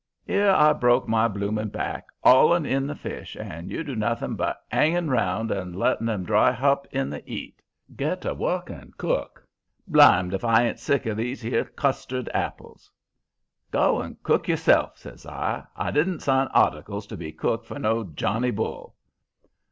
[0.27, 4.59] ''Ere I broke my bloomin' back 'auling in the fish, and you doing nothing but
[4.71, 7.61] 'anging around and letting 'em dry hup in the 'eat.
[7.95, 9.45] Get to work and cook.
[9.87, 12.89] Blimed if I ain't sick of these 'ere custard apples!'
[13.69, 15.65] "'Go and cook yourself,' says I.
[15.75, 18.95] 'I didn't sign articles to be cook for no Johnny Bull!'